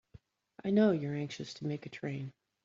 [0.65, 2.33] I know you're anxious to make a train.